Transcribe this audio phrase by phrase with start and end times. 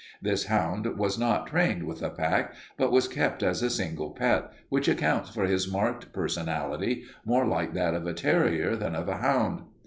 [0.19, 4.51] This hound was not trained with a pack but was kept as a single pet,
[4.67, 9.17] which accounts for his marked personality, more like that of a terrier than of a
[9.17, 9.65] hound.